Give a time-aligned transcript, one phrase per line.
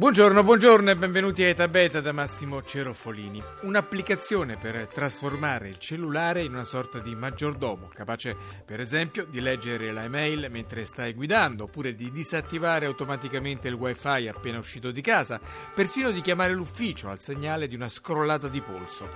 [0.00, 3.42] Buongiorno, buongiorno e benvenuti a Eta Beta da Massimo Cerofolini.
[3.64, 8.34] Un'applicazione per trasformare il cellulare in una sorta di maggiordomo, capace
[8.64, 14.26] per esempio di leggere la email mentre stai guidando, oppure di disattivare automaticamente il wifi
[14.26, 15.38] appena uscito di casa,
[15.74, 19.06] persino di chiamare l'ufficio al segnale di una scrollata di polso.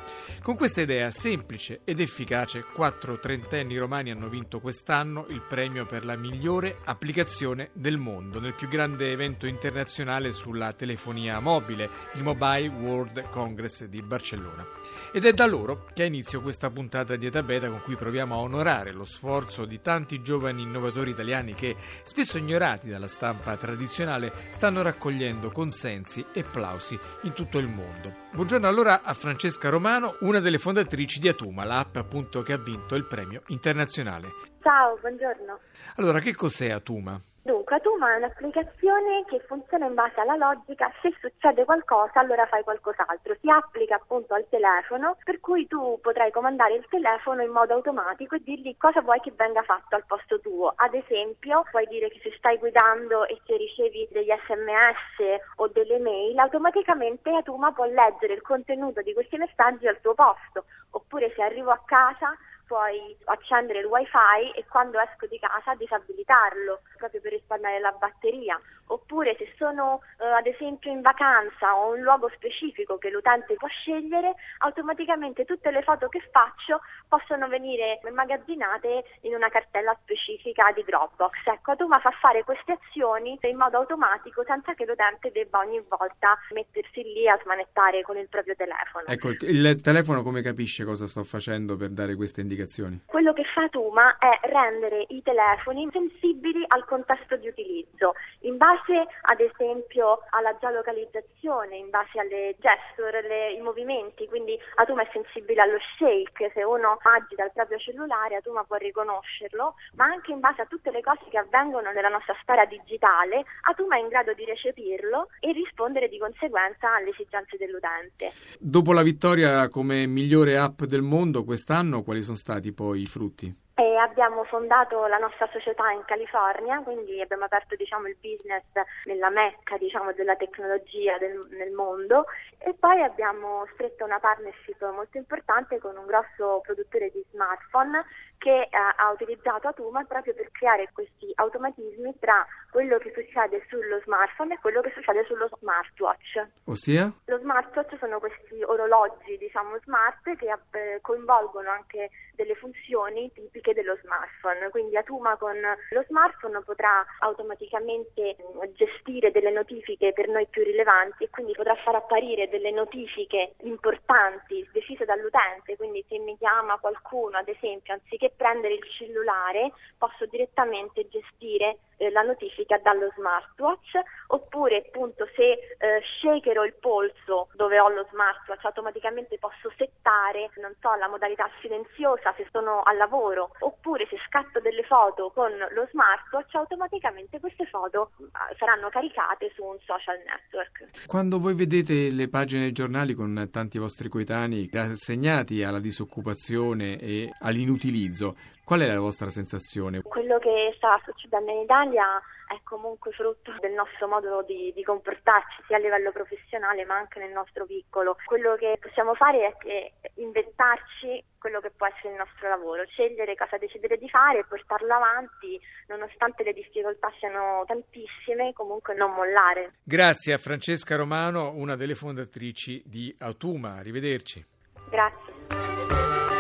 [0.43, 6.05] Con questa idea semplice ed efficace, quattro trentenni romani hanno vinto quest'anno il premio per
[6.05, 12.69] la migliore applicazione del mondo, nel più grande evento internazionale sulla telefonia mobile, il Mobile
[12.69, 14.67] World Congress di Barcellona.
[15.13, 18.39] Ed è da loro che ha inizio questa puntata di Etabeta con cui proviamo a
[18.39, 24.83] onorare lo sforzo di tanti giovani innovatori italiani che, spesso ignorati dalla stampa tradizionale, stanno
[24.83, 28.13] raccogliendo consensi e plausi in tutto il mondo.
[28.33, 32.97] Buongiorno allora a Francesca Romano, una delle fondatrici di Atuma, l'app appunto che ha vinto
[32.97, 34.54] il premio internazionale.
[34.65, 35.59] Ciao, buongiorno.
[35.97, 37.21] Allora, che cos'è Atuma?
[37.43, 42.63] Dunque, Atuma è un'applicazione che funziona in base alla logica, se succede qualcosa allora fai
[42.63, 47.75] qualcos'altro, si applica appunto al telefono, per cui tu potrai comandare il telefono in modo
[47.75, 50.73] automatico e dirgli cosa vuoi che venga fatto al posto tuo.
[50.75, 55.99] Ad esempio, puoi dire che se stai guidando e se ricevi degli sms o delle
[55.99, 61.43] mail, automaticamente Atuma può leggere il contenuto di questi messaggi al tuo posto, oppure se
[61.43, 62.35] arrivo a casa
[62.67, 68.61] puoi accendere il wifi e quando esco di casa disabilitarlo proprio per risparmiare la batteria
[68.87, 73.69] oppure se sono eh, ad esempio in vacanza o un luogo specifico che l'utente può
[73.69, 80.85] scegliere automaticamente tutte le foto che faccio possono venire immagazzinate in una cartella specifica di
[80.85, 81.33] Dropbox.
[81.45, 86.39] Ecco Atuma fa fare queste azioni in modo automatico senza che l'utente debba ogni volta
[86.51, 89.07] mettersi lì a smanettare con il proprio telefono.
[89.07, 93.03] Ecco il telefono come capisce cosa sto facendo per dare queste indicazioni?
[93.07, 98.74] Quello che fa Tuma è rendere i telefoni sensibili al contesto di utilizzo, in base
[99.23, 105.63] ad esempio alla geolocalizzazione, in base alle gesture, le, i movimenti, quindi Atuma è sensibile
[105.63, 110.63] allo shake, se uno agita il proprio cellulare Atuma può riconoscerlo, ma anche in base
[110.63, 114.45] a tutte le cose che avvengono nella nostra sfera digitale, Atuma è in grado di
[114.45, 118.33] recepirlo e rispondere di conseguenza alle esigenze dell'utente.
[118.59, 123.64] Dopo la vittoria come migliore app del mondo quest'anno, quali sono stati poi i frutti?
[123.77, 128.63] E abbiamo fondato la nostra società in California, quindi abbiamo aperto diciamo, il business
[129.05, 132.27] nella mecca diciamo, della tecnologia del, nel mondo.
[132.59, 138.05] E poi abbiamo stretto una partnership molto importante con un grosso produttore di smartphone
[138.39, 144.01] che eh, ha utilizzato Atuma proprio per creare questi automatismi tra quello che succede sullo
[144.03, 146.45] smartphone e quello che succede sullo smartwatch.
[146.65, 147.13] Ossia?
[147.27, 153.97] Lo smartwatch sono questi orologi diciamo, smart che eh, coinvolgono anche delle funzioni tipiche dello
[154.03, 158.35] smartphone, quindi Atuma con lo smartphone potrà automaticamente
[158.75, 164.69] gestire delle notifiche per noi più rilevanti e quindi potrà far apparire delle notifiche importanti
[164.73, 171.07] decise dall'utente, quindi se mi chiama qualcuno ad esempio anziché prendere il cellulare posso direttamente
[171.09, 177.89] gestire eh, la notifica dallo smartwatch oppure appunto se eh, shakero il polso dove ho
[177.89, 184.07] lo smartwatch automaticamente posso settare non so la modalità silenziosa se sono al lavoro oppure
[184.09, 189.79] se scatto delle foto con lo smartwatch automaticamente queste foto eh, saranno caricate su un
[189.85, 191.07] social network.
[191.07, 197.31] Quando voi vedete le pagine dei giornali con tanti vostri coetanei assegnati alla disoccupazione e
[197.41, 200.01] all'inutilizzo, Qual è la vostra sensazione?
[200.01, 202.17] Quello che sta succedendo in Italia
[202.49, 207.19] è comunque frutto del nostro modo di, di, comportarci sia a livello professionale ma anche
[207.19, 208.17] nel nostro piccolo.
[208.25, 213.59] Quello che possiamo fare è inventarci quello che può essere il nostro lavoro, scegliere cosa
[213.59, 219.75] decidere di fare e portarlo avanti nonostante le difficoltà siano tantissime, comunque non mollare.
[219.83, 223.75] Grazie a Francesca Romano, una delle fondatrici di Autuma.
[223.75, 224.43] Arrivederci.
[224.89, 226.34] Grazie.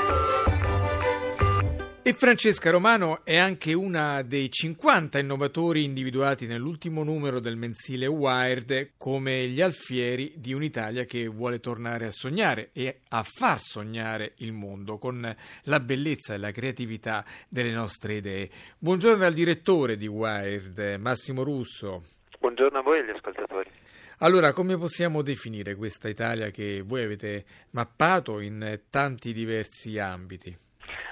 [2.07, 8.91] E Francesca Romano è anche una dei 50 innovatori individuati nell'ultimo numero del mensile Wired
[8.99, 14.53] come gli alfieri di un'Italia che vuole tornare a sognare e a far sognare il
[14.53, 18.51] mondo con la bellezza e la creatività delle nostre idee.
[18.79, 22.03] Buongiorno al direttore di Wired, Massimo Russo.
[22.39, 23.71] Buongiorno a voi e agli ascoltatori.
[24.19, 30.55] Allora, come possiamo definire questa Italia che voi avete mappato in tanti diversi ambiti?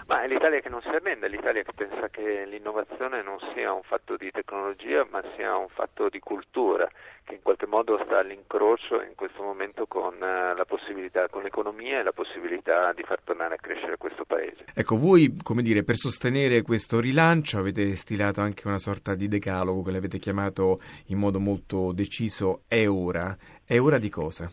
[0.06, 3.72] Ma è l'Italia che non si arrende, è l'Italia che pensa che l'innovazione non sia
[3.72, 6.88] un fatto di tecnologia ma sia un fatto di cultura
[7.24, 12.00] che in qualche modo sta all'incrocio in questo momento con eh, la possibilità, con l'economia
[12.00, 14.64] e la possibilità di far tornare a crescere questo paese.
[14.74, 19.82] Ecco, voi, come dire, per sostenere questo rilancio avete stilato anche una sorta di decalogo
[19.82, 23.36] che l'avete chiamato in modo molto deciso È ora.
[23.64, 24.50] È ora di cosa?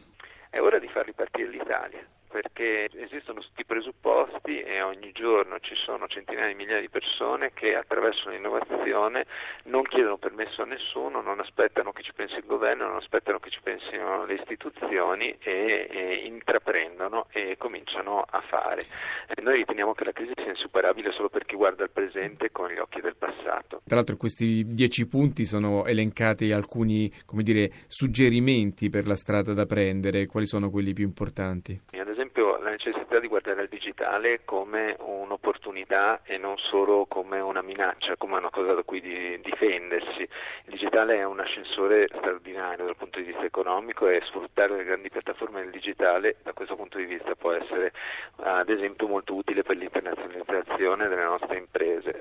[0.50, 5.76] È ora di far ripartire l'Italia perché esistono tutti i presupposti e ogni giorno ci
[5.76, 9.26] sono centinaia di migliaia di persone che attraverso l'innovazione
[9.66, 13.50] non chiedono permesso a nessuno, non aspettano che ci pensi il governo, non aspettano che
[13.50, 18.82] ci pensino le istituzioni e, e intraprendono e cominciano a fare.
[19.28, 22.70] E noi riteniamo che la crisi sia insuperabile solo per chi guarda il presente con
[22.70, 23.82] gli occhi del passato.
[23.86, 27.12] Tra l'altro in questi dieci punti sono elencati alcuni
[27.42, 31.80] dire, suggerimenti per la strada da prendere, quali sono quelli più importanti?
[31.92, 37.62] Ad esempio la necessità di guardare al digitale come un'opportunità e non solo come una
[37.62, 40.22] minaccia, come una cosa da cui di, difendersi.
[40.22, 45.10] Il digitale è un ascensore straordinario dal punto di vista economico e sfruttare le grandi
[45.10, 47.92] piattaforme del digitale da questo punto di vista può essere
[48.38, 52.18] ad esempio molto utile per l'internazionalizzazione delle nostre imprese.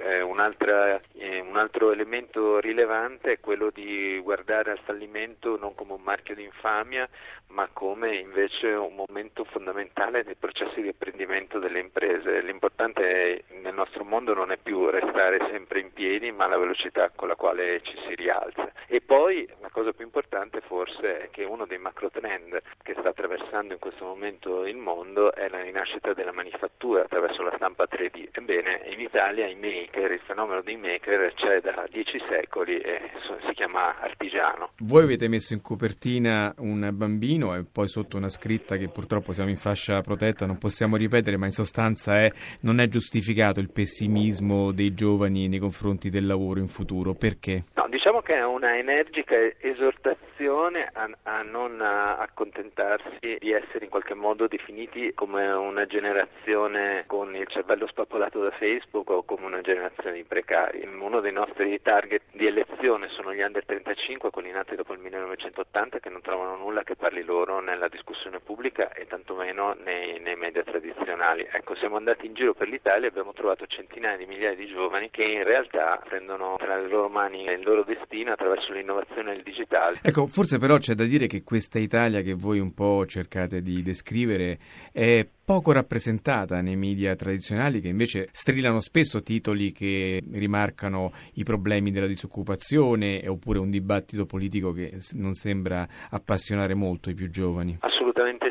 [1.28, 6.44] Un, altro elemento rilevante è quello di guardare al fallimento non come un marchio di
[6.44, 7.08] infamia
[7.48, 12.42] ma come invece un momento fondamentale nei processi di apprendimento delle imprese.
[12.42, 17.10] L'importante è, nel nostro mondo non è più restare sempre in piedi, ma la velocità
[17.14, 18.70] con la quale ci si rialza.
[18.86, 19.48] E poi
[19.78, 24.04] cosa più importante forse è che uno dei macro trend che sta attraversando in questo
[24.06, 28.30] momento il mondo è la rinascita della manifattura attraverso la stampa 3D.
[28.32, 33.02] Ebbene, in Italia i maker, il fenomeno dei maker c'è da dieci secoli e
[33.46, 34.70] si chiama artigiano.
[34.78, 39.50] Voi avete messo in copertina un bambino e poi sotto una scritta che purtroppo siamo
[39.50, 42.32] in fascia protetta, non possiamo ripetere, ma in sostanza è,
[42.62, 47.14] non è giustificato il pessimismo dei giovani nei confronti del lavoro in futuro.
[47.14, 47.66] Perché?
[47.74, 47.86] No,
[48.18, 54.46] diciamo che è una energica esortazione a, a non accontentarsi di essere in qualche modo
[54.46, 60.24] definiti come una generazione con il cervello spappolato da Facebook o come una generazione di
[60.24, 60.86] precari.
[60.86, 66.00] Uno dei nostri target di elezione sono gli under 35, quelli nati dopo il 1980
[66.00, 70.62] che non trovano nulla che parli loro nella discussione pubblica e tantomeno nei, nei media
[70.62, 71.46] tradizionali.
[71.50, 75.10] Ecco, siamo andati in giro per l'Italia e abbiamo trovato centinaia di migliaia di giovani
[75.10, 78.07] che in realtà prendono tra le loro mani il loro destino
[78.38, 79.98] attraverso l'innovazione il digitale.
[80.02, 83.82] Ecco, forse però c'è da dire che questa Italia che voi un po' cercate di
[83.82, 84.58] descrivere
[84.92, 91.90] è poco rappresentata nei media tradizionali che invece strillano spesso titoli che rimarcano i problemi
[91.90, 97.78] della disoccupazione oppure un dibattito politico che non sembra appassionare molto i più giovani.
[97.80, 98.47] Assolutamente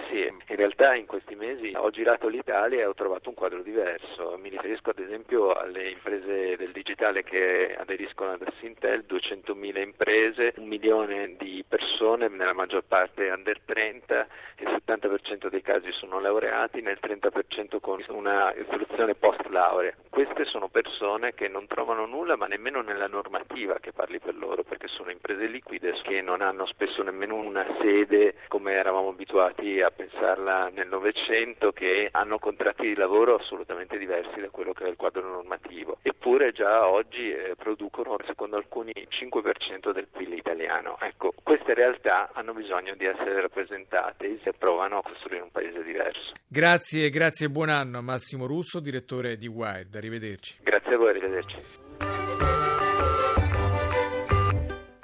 [0.58, 4.38] realtà in questi mesi ho girato l'Italia e ho trovato un quadro diverso.
[4.42, 10.68] Mi riferisco ad esempio alle imprese del digitale che aderiscono ad Assintel, 200.000 imprese, un
[10.68, 14.28] milione di persone, nella maggior parte under 30,
[14.60, 19.94] il 70% dei casi sono laureati, nel 30% con una istruzione post laurea.
[20.10, 24.64] Queste sono persone che non trovano nulla, ma nemmeno nella normativa che parli per loro,
[24.64, 29.92] perché sono imprese liquide che non hanno spesso nemmeno una sede come eravamo abituati a
[29.92, 34.96] pensarla nel Novecento, che hanno contratti di lavoro assolutamente diversi da quello che è il
[34.96, 35.98] quadro normativo.
[36.02, 40.98] Eppure già oggi eh, producono, secondo alcuni, il 5% del PIL italiano.
[41.00, 46.34] Ecco, queste realtà hanno bisogno di essere rappresentate se provano a costruire un paese diverso.
[46.48, 49.94] Grazie, grazie e buon anno a Massimo Russo, direttore di Wired.
[49.94, 50.60] Arrivederci.
[50.64, 51.87] Grazie a voi, arrivederci.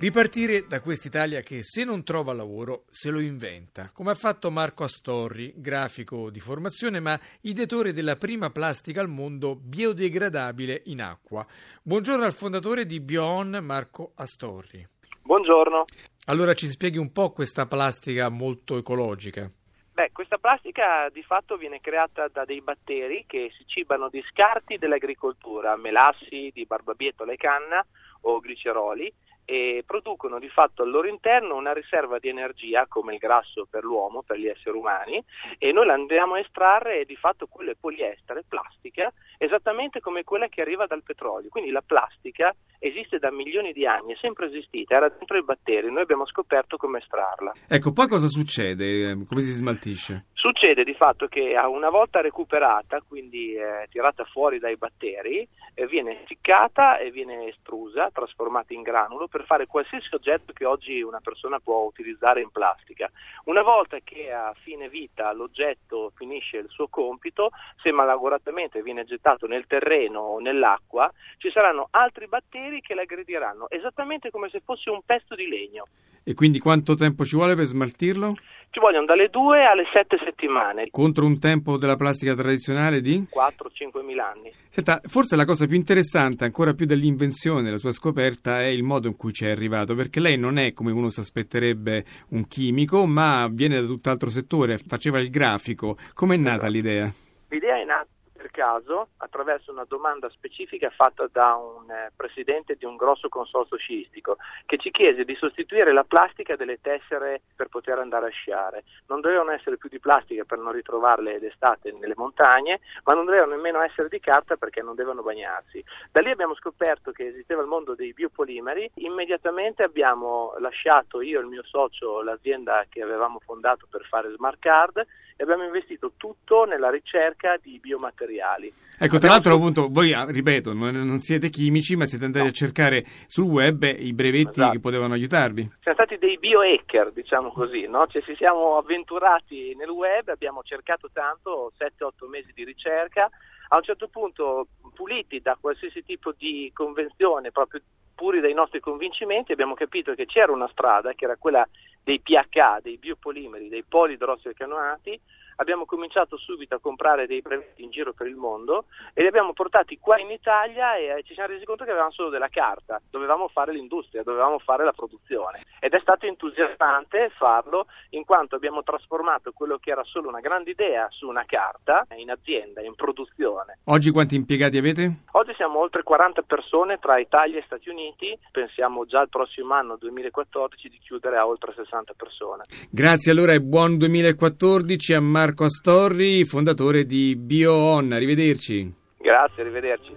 [0.04, 4.84] Ripartire da quest'Italia che se non trova lavoro se lo inventa, come ha fatto Marco
[4.84, 11.48] Astorri, grafico di formazione ma ideatore della prima plastica al mondo biodegradabile in acqua.
[11.82, 14.86] Buongiorno al fondatore di Bioon, Marco Astorri.
[15.22, 15.86] Buongiorno.
[16.26, 19.50] Allora ci spieghi un po' questa plastica molto ecologica.
[19.94, 24.78] Beh, questa plastica di fatto viene creata da dei batteri che si cibano di scarti
[24.78, 27.86] dell'agricoltura, melassi, di barbabietola e canna
[28.24, 29.10] o gliceroli
[29.46, 33.84] e producono di fatto al loro interno una riserva di energia come il grasso per
[33.84, 35.24] l'uomo, per gli esseri umani
[35.58, 40.24] e noi la andiamo a estrarre e di fatto quello è poliestere, plastica, esattamente come
[40.24, 41.50] quella che arriva dal petrolio.
[41.50, 45.90] Quindi la plastica esiste da milioni di anni, è sempre esistita, era dentro i batteri,
[45.90, 47.54] noi abbiamo scoperto come estrarla.
[47.68, 49.14] Ecco, poi cosa succede?
[49.26, 50.26] Come si smaltisce?
[50.34, 56.22] Succede di fatto che una volta recuperata, quindi eh, tirata fuori dai batteri, eh, viene
[56.22, 61.60] essiccata e viene estrusa, trasformata in granulo per fare qualsiasi oggetto che oggi una persona
[61.60, 63.10] può utilizzare in plastica.
[63.46, 67.50] Una volta che a fine vita l'oggetto finisce il suo compito,
[67.82, 74.30] se malauguratamente viene gettato nel terreno o nell'acqua, ci saranno altri batteri che l'aggrediranno, esattamente
[74.30, 75.88] come se fosse un pezzo di legno.
[76.26, 78.36] E quindi quanto tempo ci vuole per smaltirlo?
[78.70, 80.88] Ci vogliono dalle 2 alle 7 settimane.
[80.90, 83.24] Contro un tempo della plastica tradizionale di?
[83.30, 84.52] 4-5 mila anni.
[84.68, 89.08] Senta, forse la cosa più interessante, ancora più dell'invenzione, della sua scoperta, è il modo
[89.08, 93.06] in cui ci è arrivato, perché lei non è, come uno si aspetterebbe, un chimico,
[93.06, 95.98] ma viene da tutt'altro settore, faceva il grafico.
[96.14, 97.12] Com'è nata l'idea?
[97.50, 98.13] L'idea è nata
[98.54, 104.38] caso attraverso una domanda specifica fatta da un eh, presidente di un grosso consorzio sciistico
[104.68, 108.84] che ci chiese di sostituire la plastica delle tessere per poter andare a sciare.
[109.08, 113.56] Non dovevano essere più di plastica per non ritrovarle d'estate nelle montagne, ma non dovevano
[113.56, 115.84] nemmeno essere di carta perché non devono bagnarsi.
[116.12, 121.42] Da lì abbiamo scoperto che esisteva il mondo dei biopolimeri, immediatamente abbiamo lasciato io e
[121.42, 125.06] il mio socio l'azienda che avevamo fondato per fare smart card
[125.36, 128.72] e abbiamo investito tutto nella ricerca di biomateriali.
[128.98, 132.50] Ecco, tra l'altro, appunto, voi, ah, ripeto, non siete chimici, ma siete andati no.
[132.52, 134.72] a cercare sul web i brevetti esatto.
[134.72, 135.72] che potevano aiutarvi.
[135.82, 138.06] Siamo stati dei biohacker, diciamo così, no?
[138.08, 143.30] Cioè, ci siamo avventurati nel web, abbiamo cercato tanto, 7-8 mesi di ricerca,
[143.74, 147.82] a un certo punto, puliti da qualsiasi tipo di convenzione, proprio
[148.14, 151.68] puri dai nostri convincimenti, abbiamo capito che c'era una strada, che era quella
[152.04, 155.20] dei pH, dei biopolimeri, dei polidrossicanoati,
[155.58, 159.54] abbiamo cominciato subito a comprare dei brevetti in giro per il mondo e li abbiamo
[159.54, 163.48] portati qua in Italia e ci siamo resi conto che avevamo solo della carta, dovevamo
[163.48, 169.52] fare l'industria, dovevamo fare la produzione ed è stato entusiasmante farlo in quanto abbiamo trasformato
[169.52, 173.80] quello che era solo una grande idea su una carta in azienda, in produzione.
[173.86, 175.24] Oggi quanti impiegati avete?
[175.32, 179.98] Oggi siamo oltre 40 persone tra Italia e Stati Uniti, pensiamo già al prossimo anno
[179.98, 182.64] 2014 di chiudere a oltre 60 persone.
[182.90, 188.14] Grazie allora e buon 2014 a Mario Marco Astorri, fondatore di BioOn.
[188.14, 188.94] Arrivederci.
[189.18, 190.16] Grazie, arrivederci.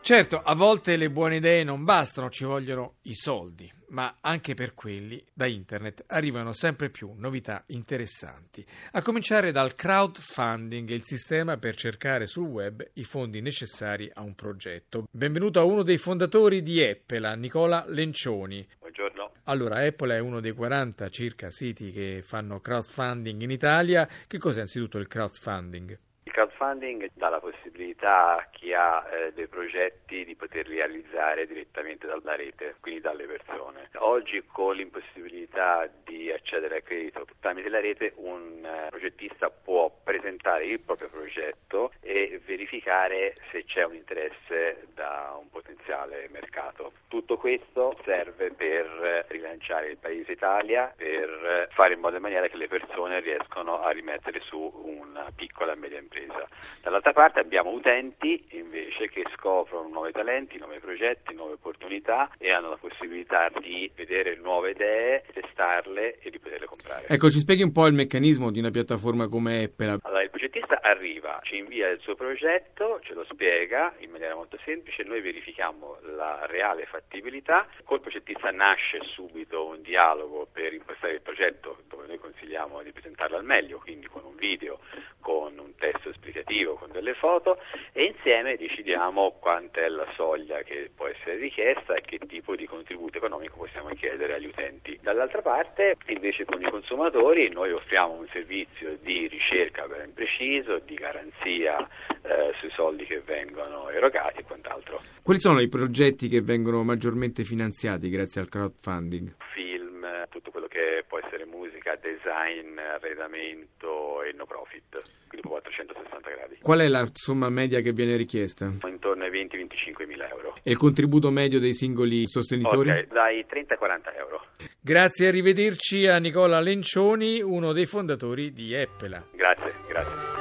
[0.00, 4.74] Certo, a volte le buone idee non bastano, ci vogliono i soldi, ma anche per
[4.74, 11.74] quelli da internet arrivano sempre più novità interessanti, a cominciare dal crowdfunding, il sistema per
[11.74, 15.06] cercare sul web i fondi necessari a un progetto.
[15.10, 18.64] Benvenuto a uno dei fondatori di Eppela, Nicola Lencioni.
[18.78, 19.13] Buongiorno.
[19.44, 24.08] Allora, Apple è uno dei 40 circa siti che fanno crowdfunding in Italia.
[24.26, 25.98] Che cos'è anzitutto il crowdfunding?
[26.34, 32.34] Crowdfunding dà la possibilità a chi ha eh, dei progetti di poterli realizzare direttamente dalla
[32.34, 33.88] rete, quindi dalle persone.
[33.98, 40.66] Oggi con l'impossibilità di accedere al credito tramite la rete un eh, progettista può presentare
[40.66, 46.94] il proprio progetto e verificare se c'è un interesse da un potenziale mercato.
[47.06, 52.56] Tutto questo serve per rilanciare il paese Italia, per fare in modo e maniera che
[52.56, 56.48] le persone riescano a rimettere su una piccola e media impresa impresa.
[56.82, 62.70] Dall'altra parte abbiamo utenti invece che scoprono nuovi talenti, nuovi progetti, nuove opportunità e hanno
[62.70, 67.06] la possibilità di vedere nuove idee, testarle e di poterle comprare.
[67.08, 69.98] Ecco, ci spieghi un po' il meccanismo di una piattaforma come Apple.
[70.02, 74.56] Allora, il progettista arriva, ci invia il suo progetto, ce lo spiega in maniera molto
[74.64, 81.22] semplice, noi verifichiamo la reale fattibilità, col progettista nasce subito un dialogo per impostare il
[81.22, 84.78] progetto dove noi consigliamo di presentarlo al meglio, quindi con un video,
[85.20, 87.58] con un testo esplicativo, con delle foto
[87.92, 92.66] e insieme decidiamo quanta è la soglia che può essere richiesta e che tipo di
[92.66, 94.98] contributo economico possiamo chiedere agli utenti.
[95.02, 100.12] Dall'altra parte invece con i consumatori noi offriamo un servizio di ricerca ben
[100.44, 101.78] preciso, di garanzia
[102.22, 105.00] eh, sui soldi che vengono erogati e quant'altro.
[105.22, 109.34] Quali sono i progetti che vengono maggiormente finanziati grazie al crowdfunding?
[109.54, 116.58] Film, tutto quello che può essere musica, design, arredamento e no profit, quindi 460 gradi.
[116.60, 118.70] Qual è la somma media che viene richiesta?
[118.84, 120.52] Intorno ai 20-25 mila euro.
[120.62, 122.90] E il contributo medio dei singoli sostenitori?
[122.90, 124.42] Ok, dai 30 ai 40 euro.
[124.80, 129.24] Grazie, arrivederci a Nicola Lencioni, uno dei fondatori di Eppela.
[129.32, 129.63] Grazie,
[129.94, 130.34] grazie.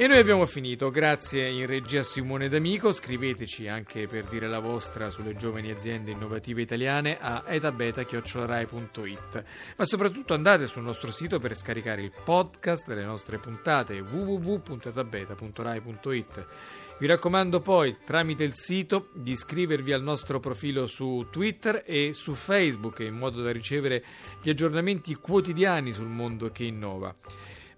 [0.00, 5.10] E noi abbiamo finito, grazie in regia Simone D'Amico, scriveteci anche per dire la vostra
[5.10, 9.44] sulle giovani aziende innovative italiane a etabeta.rai.it
[9.76, 16.46] ma soprattutto andate sul nostro sito per scaricare il podcast delle nostre puntate www.etabeta.rai.it
[16.98, 22.32] vi raccomando poi tramite il sito di iscrivervi al nostro profilo su Twitter e su
[22.32, 24.02] Facebook in modo da ricevere
[24.40, 27.14] gli aggiornamenti quotidiani sul mondo che innova.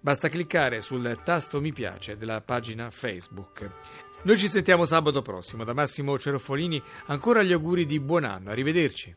[0.03, 3.69] Basta cliccare sul tasto mi piace della pagina Facebook.
[4.23, 5.63] Noi ci sentiamo sabato prossimo.
[5.63, 8.49] Da Massimo Cerofolini ancora gli auguri di buon anno.
[8.49, 9.15] Arrivederci.